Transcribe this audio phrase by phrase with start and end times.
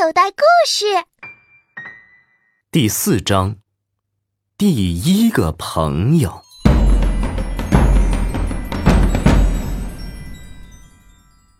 [0.00, 0.84] 口袋故事
[2.70, 3.56] 第四章：
[4.56, 6.44] 第一个朋友。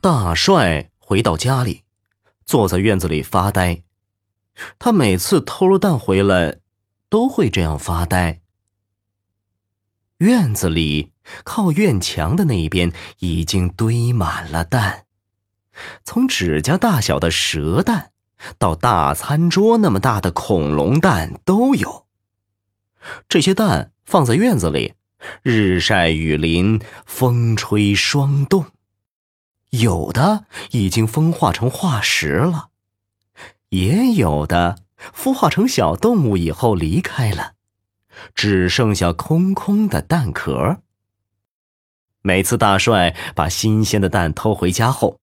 [0.00, 1.82] 大帅回到家里，
[2.46, 3.82] 坐在院子里发呆。
[4.78, 6.60] 他每次偷了蛋回来，
[7.08, 8.42] 都会这样发呆。
[10.18, 11.12] 院子里
[11.42, 15.06] 靠院墙的那一边已经堆满了蛋，
[16.04, 18.12] 从指甲大小的蛇蛋，
[18.58, 22.06] 到大餐桌那么大的恐龙蛋都有。
[23.28, 24.94] 这些蛋放在院子里，
[25.42, 28.66] 日晒雨淋，风吹霜冻，
[29.70, 32.68] 有的已经风化成化石了，
[33.70, 34.82] 也有的
[35.14, 37.52] 孵化成小动物以后离开了。
[38.34, 40.78] 只剩下空空的蛋壳。
[42.20, 45.20] 每次大帅把新鲜的蛋偷回家后，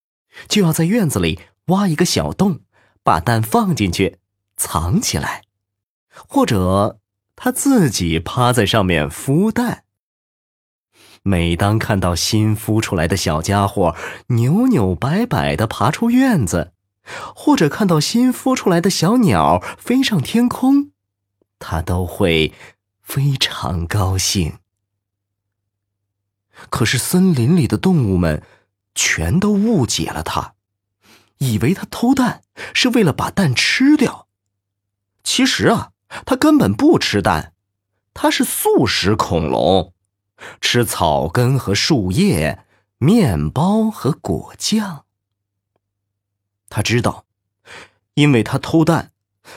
[0.48, 2.62] 就要在院子里挖一个小洞，
[3.06, 4.18] 把蛋放进去，
[4.58, 5.44] 藏起来，
[6.10, 7.00] 或者
[7.36, 9.84] 他自己趴在上面孵蛋。
[11.22, 13.96] 每当看到新孵出来的小家伙
[14.28, 16.74] 扭扭摆摆的爬出院子，
[17.36, 20.92] 或者看到新孵出来的小鸟飞上天空，
[21.60, 22.52] 他都会。
[23.08, 24.58] 非常高兴，
[26.72, 28.42] 可是森林里的动物们
[28.96, 30.55] 全都误解了他，
[31.40, 34.28] 以为他偷蛋是为了把蛋吃掉。
[35.24, 35.92] 其实啊，
[36.26, 37.54] 他根本不吃蛋，
[38.14, 39.94] 他是素食恐龙，
[40.62, 42.66] 吃草根和树叶、
[42.98, 45.06] 面包和果酱。
[46.70, 47.26] 他知道，
[48.14, 49.12] 因为他偷蛋，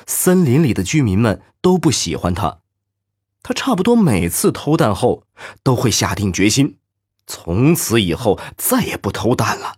[0.06, 2.60] 森林里的居民们都不喜欢他。
[3.42, 5.24] 他差不多每次偷蛋后，
[5.62, 6.78] 都会下定决心，
[7.26, 9.77] 从此以后再也不偷蛋了。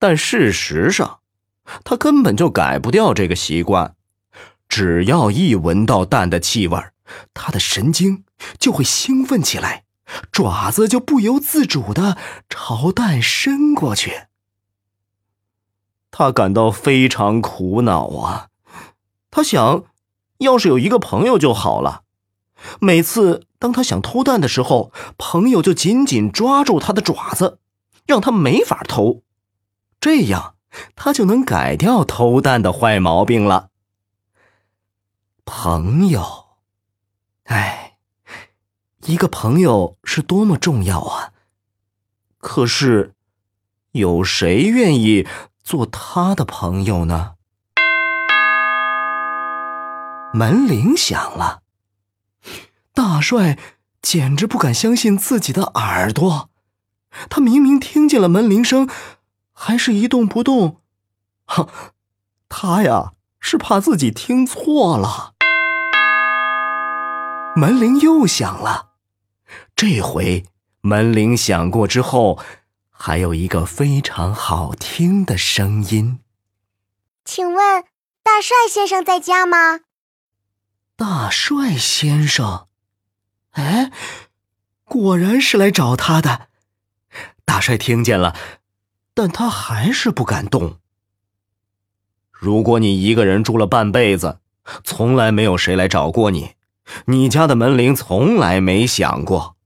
[0.00, 1.20] 但事实上，
[1.84, 3.94] 他根本就改不掉这个习惯。
[4.66, 6.82] 只要一闻到蛋的气味，
[7.34, 8.24] 他的神经
[8.58, 9.84] 就会兴奋起来，
[10.32, 12.16] 爪子就不由自主的
[12.48, 14.22] 朝蛋伸过去。
[16.10, 18.48] 他感到非常苦恼啊！
[19.30, 19.84] 他想，
[20.38, 22.04] 要是有一个朋友就好了。
[22.80, 27.58] 每次当他想偷蛋的时候，朋友就紧紧抓住他的爪子，
[28.06, 29.22] 让他没法偷。
[30.00, 30.54] 这样，
[30.96, 33.68] 他就能改掉偷蛋的坏毛病了。
[35.44, 36.46] 朋友，
[37.44, 37.98] 哎，
[39.04, 41.32] 一个朋友是多么重要啊！
[42.38, 43.12] 可是，
[43.92, 45.26] 有谁愿意
[45.62, 47.34] 做他的朋友呢？
[50.32, 51.60] 门铃响了。
[52.94, 53.58] 大帅
[54.00, 56.48] 简直不敢相信自己的耳朵，
[57.28, 58.88] 他明明听见了门铃声，
[59.62, 60.80] 还是一动不动。
[61.44, 61.68] 哈，
[62.48, 65.34] 他呀是怕自己听错了。
[67.54, 68.92] 门铃又响了，
[69.76, 70.46] 这回
[70.80, 72.38] 门铃响过之后，
[72.88, 76.20] 还有一个非常好听的声音。
[77.26, 77.84] 请问
[78.22, 79.80] 大帅先生在家吗？
[80.96, 82.66] 大帅先生。
[83.50, 83.92] 哎，
[84.84, 86.48] 果然是来找他的。
[87.44, 88.34] 大帅听见了，
[89.20, 90.78] 但他还是不敢动。
[92.30, 94.38] 如果你一个人住了半辈子，
[94.82, 96.52] 从来没有谁来找过你，
[97.04, 99.56] 你家的门铃从来没响过，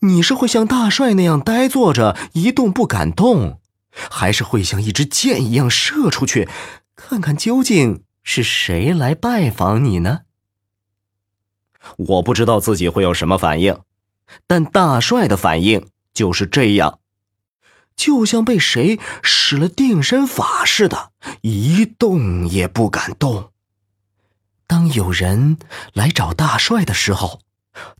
[0.00, 3.62] 你是会像大帅那样呆坐着一动不敢动，
[4.10, 6.46] 还是会像一支箭一样射出去，
[6.94, 10.20] 看看究竟是谁来拜访你呢？
[11.96, 13.78] 我不知道自己会有什么反应，
[14.46, 16.98] 但大帅的反应就是这样，
[17.96, 23.50] 就像被谁使了定身法似的，一动也不敢动。
[24.66, 25.58] 当有人
[25.94, 27.40] 来找大帅的时候，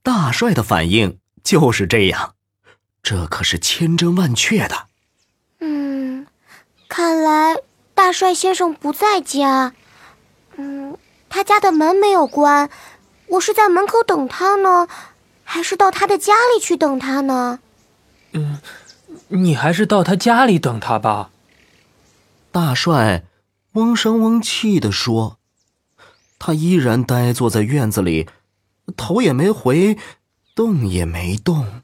[0.02, 2.34] 大帅的反应就是这样，
[3.02, 4.88] 这可是千真万确的。
[5.60, 6.26] 嗯，
[6.88, 7.56] 看来
[7.94, 9.72] 大帅先生不在家。
[10.56, 10.96] 嗯，
[11.28, 12.68] 他家的门没有关。
[13.28, 14.88] 我是在门口等他呢，
[15.42, 17.60] 还是到他的家里去等他呢？
[18.32, 18.60] 嗯，
[19.28, 21.30] 你还是到他家里等他吧。
[22.52, 23.24] 大帅
[23.72, 25.38] 嗡声嗡气的说，
[26.38, 28.28] 他依然呆坐在院子里，
[28.96, 29.98] 头也没回，
[30.54, 31.82] 动也没动。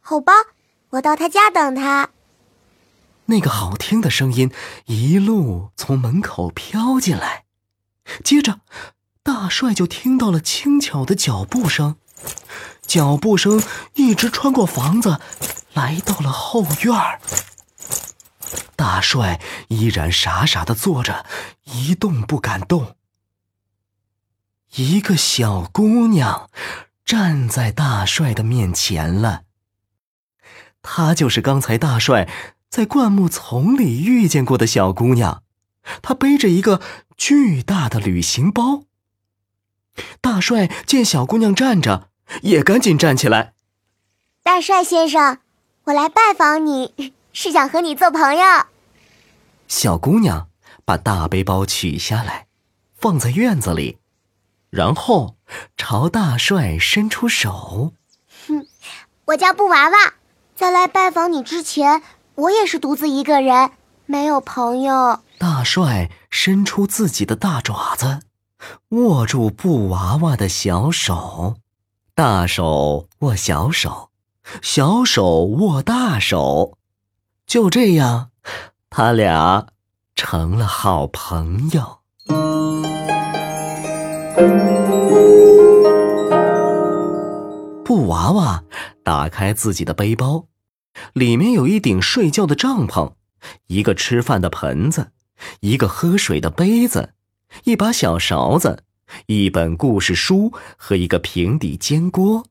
[0.00, 0.32] 好吧，
[0.90, 2.10] 我到他家等他。
[3.26, 4.50] 那个好听的声音
[4.86, 7.44] 一路从门口飘进来，
[8.24, 8.60] 接着。
[9.22, 11.96] 大帅就听到了轻巧的脚步声，
[12.82, 13.62] 脚步声
[13.94, 15.20] 一直穿过房子，
[15.74, 17.20] 来到了后院儿。
[18.76, 21.26] 大帅依然傻傻的坐着，
[21.64, 22.96] 一动不敢动。
[24.76, 26.48] 一个小姑娘
[27.04, 29.42] 站在大帅的面前了。
[30.82, 32.28] 她就是刚才大帅
[32.68, 35.42] 在灌木丛里遇见过的小姑娘，
[36.02, 36.80] 她背着一个
[37.16, 38.84] 巨大的旅行包。
[40.20, 42.10] 大帅见小姑娘站着，
[42.42, 43.52] 也赶紧站起来。
[44.42, 45.40] 大帅先生，
[45.90, 48.44] 我来拜访你，是想和你做朋友。
[49.66, 50.46] 小姑娘
[50.84, 52.46] 把大背包取下来，
[52.94, 53.98] 放在院子里。
[54.70, 55.34] 然后
[55.76, 57.92] 朝大帅伸出手。
[58.46, 58.64] 哼，
[59.24, 60.14] 我叫布娃娃，
[60.54, 62.00] 在来拜访你之前，
[62.36, 63.72] 我也是独自一个人，
[64.06, 65.18] 没有朋友。
[65.38, 68.20] 大帅伸出自己的大爪子，
[68.90, 71.56] 握住布娃娃的小手，
[72.14, 74.09] 大手握小手，
[74.62, 76.76] 小手握大手，
[77.46, 78.30] 就这样，
[78.88, 79.66] 他俩
[80.14, 82.00] 成了好朋友。
[87.84, 88.62] 布娃娃
[89.02, 90.46] 打开自己的背包，
[91.12, 93.14] 里面有一顶睡觉的帐篷，
[93.66, 95.12] 一个吃饭的盆子，
[95.60, 97.14] 一个喝水的杯子，
[97.64, 98.84] 一把小勺子，
[99.26, 102.44] 一本故事书和一个平底煎锅，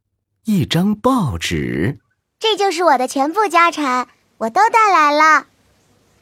[0.46, 2.00] 一张报纸。
[2.40, 4.08] 这就是我的全部家产，
[4.38, 5.48] 我都带来了。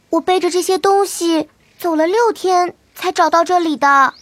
[0.09, 4.13] 我背着这些东西走了六天，才找到这里的。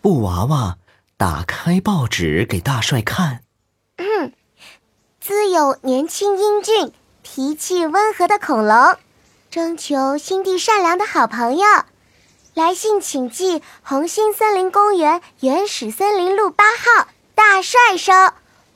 [0.00, 0.78] 布娃娃。
[1.16, 3.40] 打开报纸给大帅看。
[3.96, 4.32] 嗯，
[5.20, 6.92] 自有年轻英俊、
[7.22, 8.96] 脾气温和的恐龙，
[9.50, 11.66] 征求心地善良的好朋友。
[12.54, 18.12] 来信请寄红星森林公园原始森林路八号，大帅收。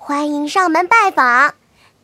[0.04, 1.54] 欢迎上门拜访。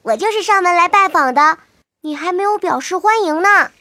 [0.02, 1.58] 我就是上门来拜访的，
[2.02, 3.72] 你还没有表示欢迎呢。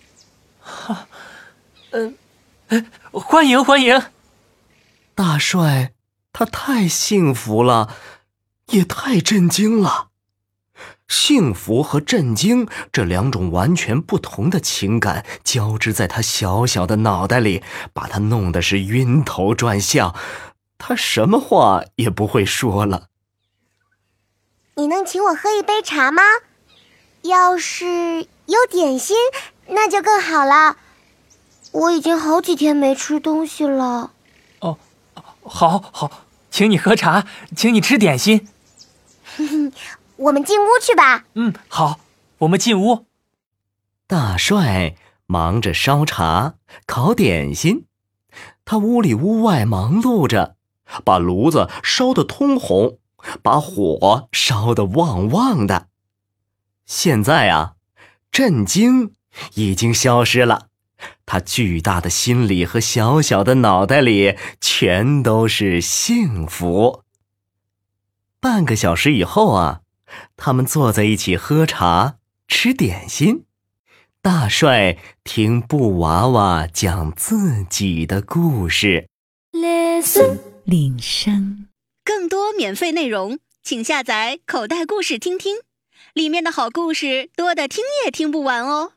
[0.59, 1.07] 哈，
[1.93, 2.17] 嗯，
[3.11, 4.01] 欢迎欢迎，
[5.13, 5.93] 大帅。
[6.33, 7.93] 他太幸福了，
[8.71, 10.07] 也太震惊了。
[11.07, 17.61] 幸福和震惊这两种完全不同的情感交织在他小小的脑袋里，
[17.93, 20.15] 把他弄得是晕头转向。
[20.79, 23.06] 他什么话也不会说了。
[24.77, 26.21] 你能请我喝一杯茶吗？
[27.23, 29.17] 要是有点心，
[29.65, 30.77] 那就更好了。
[31.71, 34.11] 我已经好几天没吃东西了。
[34.59, 34.77] 哦，
[35.43, 36.11] 好，好。
[36.51, 37.25] 请你喝茶，
[37.55, 38.47] 请你吃点心。
[40.17, 41.25] 我们进屋去吧。
[41.33, 41.99] 嗯，好，
[42.39, 43.07] 我们进屋。
[44.05, 44.95] 大帅
[45.25, 46.53] 忙着烧茶、
[46.85, 47.85] 烤点心，
[48.63, 50.55] 他屋里屋外忙碌着，
[51.03, 52.99] 把炉子烧得通红，
[53.41, 55.87] 把火烧得旺旺的。
[56.85, 57.73] 现在啊，
[58.31, 59.11] 震惊
[59.55, 60.67] 已经消失了。
[61.25, 67.03] 他巨大的心里和小小的脑袋里全都是幸福。
[68.39, 69.81] 半个小时以后啊，
[70.35, 72.15] 他们坐在一起喝茶、
[72.47, 73.43] 吃点心。
[74.21, 79.07] 大帅听布娃娃讲自己的故事。
[79.51, 81.66] Listen，铃声。
[82.27, 85.57] 多免费内容，请下载口袋故事听听，
[86.13, 88.93] 里面的好故事多的听也听不完哦。